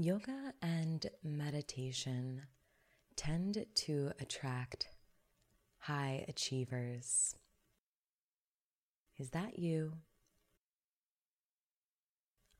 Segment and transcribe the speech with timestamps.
[0.00, 2.42] Yoga and meditation
[3.16, 4.86] tend to attract
[5.78, 7.34] high achievers.
[9.18, 9.94] Is that you?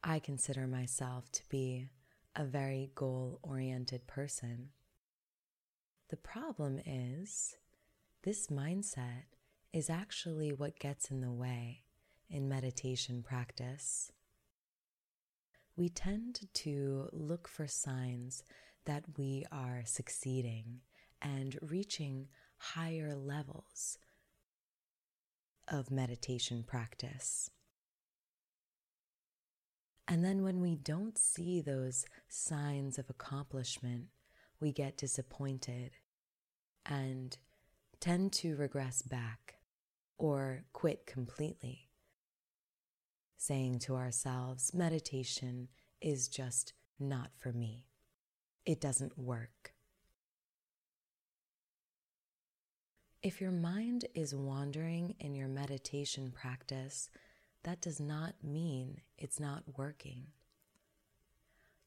[0.03, 1.91] I consider myself to be
[2.35, 4.71] a very goal oriented person.
[6.11, 7.55] The problem is,
[8.25, 9.27] this mindset
[9.73, 11.85] is actually what gets in the way
[12.29, 14.11] in meditation practice
[15.79, 18.43] we tend to look for signs
[18.85, 20.81] that we are succeeding
[21.23, 22.27] and reaching
[22.57, 23.97] higher levels
[25.69, 27.51] of meditation practice.
[30.09, 34.07] And then when we don't see those signs of accomplishment,
[34.59, 35.93] we get disappointed
[36.85, 37.39] and
[38.01, 39.59] tend to regress back
[40.17, 41.88] or quit completely
[43.39, 45.69] saying to ourselves, meditation
[46.03, 47.87] is just not for me.
[48.67, 49.73] It doesn't work.
[53.23, 57.11] If your mind is wandering in your meditation practice,
[57.63, 60.27] that does not mean it's not working.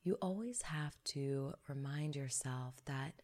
[0.03, 3.21] You always have to remind yourself that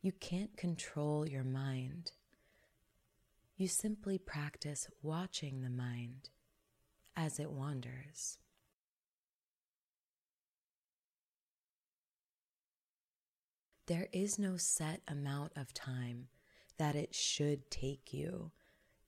[0.00, 2.12] you can't control your mind.
[3.56, 6.30] You simply practice watching the mind
[7.16, 8.38] as it wanders.
[13.86, 16.28] There is no set amount of time
[16.76, 18.50] that it should take you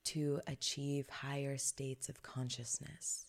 [0.05, 3.25] to achieve higher states of consciousness.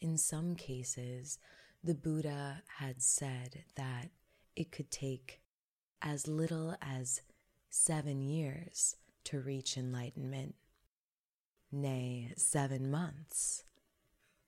[0.00, 1.38] In some cases,
[1.82, 4.10] the Buddha had said that
[4.54, 5.40] it could take
[6.02, 7.22] as little as
[7.70, 10.54] seven years to reach enlightenment
[11.70, 13.64] nay, seven months,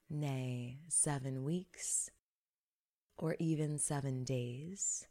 [0.09, 2.09] nay, seven weeks,
[3.17, 5.07] or even seven days,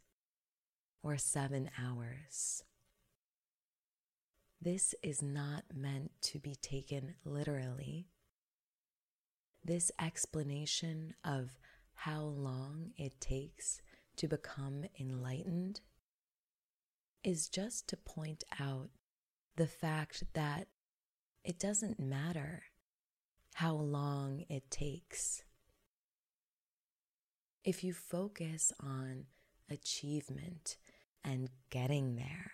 [1.03, 2.65] or seven hours.
[4.60, 8.09] This is not meant to be taken literally.
[9.65, 11.59] This explanation of
[11.94, 13.81] how long it takes
[14.16, 15.81] to become enlightened
[17.22, 18.91] is just to point out
[19.56, 20.69] the fact that
[21.45, 22.65] it doesn't matter
[23.55, 25.43] how long it takes.
[27.65, 29.27] If you focus on
[29.71, 30.77] achievement
[31.25, 32.53] and getting there,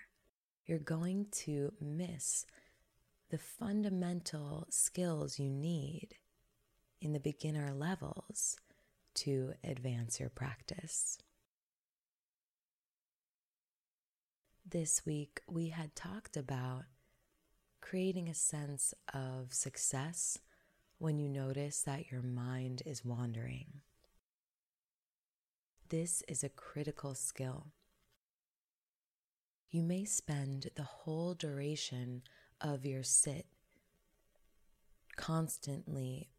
[0.65, 2.45] you're going to miss
[3.31, 6.17] the fundamental skills you need
[7.01, 8.57] in the beginner levels
[9.15, 11.19] to advance your practice.
[14.69, 16.85] This week, we had talked about
[17.89, 20.39] creating a sense of success
[20.99, 23.67] when you notice that your mind is wandering.
[25.89, 27.69] This is a critical skill.
[29.71, 32.23] You may spend the whole duration
[32.61, 33.47] of your sit
[35.17, 36.31] constantly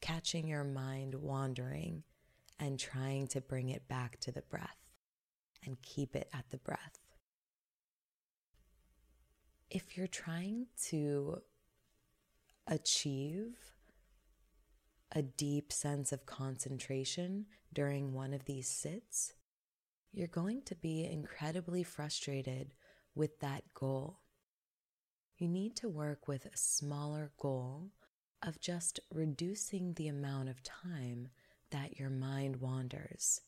[0.00, 2.04] catching your mind wandering
[2.58, 4.78] and trying to bring it back to the breath
[5.66, 7.00] and keep it at the breath
[9.70, 11.42] if you're trying to
[12.66, 13.56] achieve
[15.12, 19.34] a deep sense of concentration during one of these sits,
[20.12, 22.74] you're going to be incredibly frustrated
[23.14, 24.20] with that goal.
[25.36, 27.90] You need to work with a smaller goal
[28.42, 31.28] of just reducing the amount of time
[31.70, 33.42] that your mind wanders.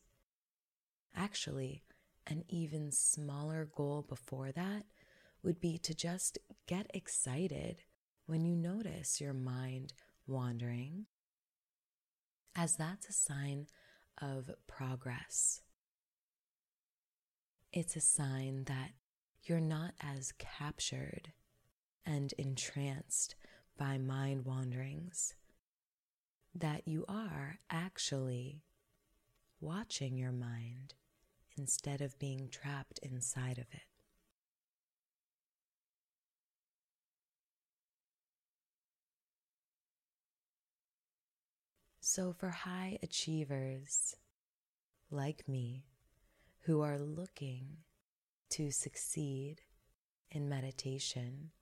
[1.17, 1.83] Actually,
[2.27, 4.85] an even smaller goal before that
[5.43, 7.83] would be to just get excited
[8.27, 9.93] when you notice your mind
[10.27, 11.07] wandering,
[12.55, 13.67] as that's a sign
[14.21, 15.63] of progress.
[17.73, 18.91] It's a sign that
[19.43, 21.33] you're not as captured
[22.05, 23.35] and entranced
[23.79, 25.35] by mind wanderings,
[26.55, 28.63] that you are actually
[29.61, 30.95] watching your mind
[31.57, 33.90] instead of being trapped inside of it.
[42.13, 44.17] So, for high achievers
[45.13, 45.85] like me
[46.63, 47.85] who are looking
[48.49, 49.61] to succeed
[50.29, 51.53] in meditation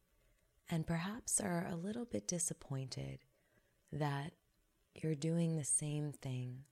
[0.70, 3.18] and perhaps are a little bit disappointed
[3.92, 4.32] that
[4.94, 6.64] you're doing the same thing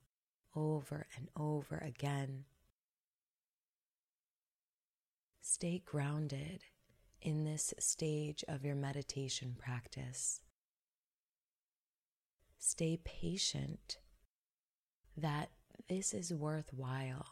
[0.55, 2.47] over and over again,
[5.43, 6.65] stay grounded
[7.21, 10.41] in this stage of your meditation practice
[12.69, 13.99] stay patient
[15.17, 15.51] that
[15.89, 17.27] this is worthwhile.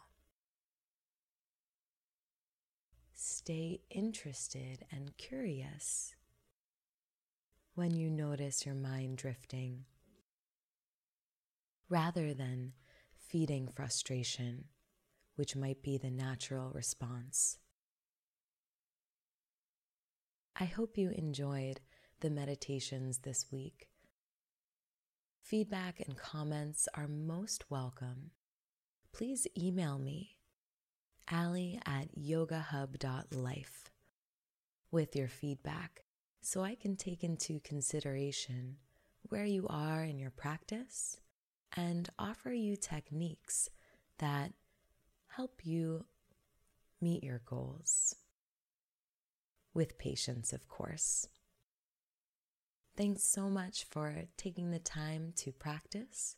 [3.13, 6.15] Stay interested and curious
[7.75, 9.87] when you notice your mind drifting,
[11.89, 12.73] rather than
[13.19, 14.67] feeding frustration,
[15.35, 17.59] which might be the natural response.
[20.55, 21.81] I hope you enjoyed
[22.21, 23.89] the meditations this week.
[25.45, 28.31] Feedback and comments are most welcome.
[29.13, 30.39] Please email me,
[31.31, 33.91] Ali at yogahub.life,
[34.91, 36.05] with your feedback
[36.41, 38.77] so I can take into consideration
[39.29, 41.19] where you are in your practice
[41.77, 43.69] and offer you techniques
[44.21, 44.55] that
[45.37, 46.07] help you
[47.03, 48.15] meet your goals
[49.75, 51.29] with patience, of course.
[52.97, 56.37] Thanks so much for taking the time to practice.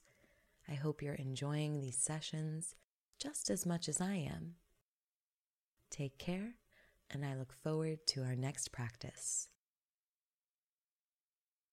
[0.67, 2.75] I hope you're enjoying these sessions
[3.19, 4.55] just as much as I am.
[5.91, 6.55] Take care,
[7.11, 9.49] and I look forward to our next practice.